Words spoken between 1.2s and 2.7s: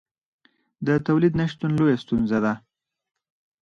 نشتون لویه ستونزه ده.